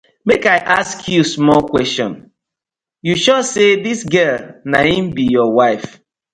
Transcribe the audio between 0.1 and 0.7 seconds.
Mek I